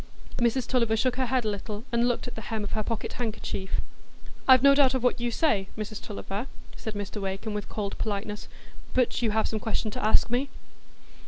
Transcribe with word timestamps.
Mrs 0.37 0.65
Tulliver 0.67 0.97
shook 0.97 1.17
her 1.17 1.27
head 1.27 1.45
a 1.45 1.49
little, 1.49 1.83
and 1.91 2.07
looked 2.07 2.27
at 2.27 2.33
the 2.33 2.41
hem 2.41 2.63
of 2.63 2.71
her 2.71 2.81
pocket 2.81 3.13
handkerchief. 3.13 3.81
"I've 4.47 4.63
no 4.63 4.73
doubt 4.73 4.95
of 4.95 5.03
what 5.03 5.21
you 5.21 5.29
say, 5.29 5.67
Mrs 5.77 6.01
Tulliver," 6.01 6.47
said 6.75 6.95
Mr 6.95 7.21
Wakem, 7.21 7.53
with 7.53 7.69
cold 7.69 7.95
politeness. 7.99 8.47
"But 8.95 9.21
you 9.21 9.29
have 9.29 9.47
some 9.47 9.59
question 9.59 9.91
to 9.91 10.03
ask 10.03 10.31
me?" 10.31 10.49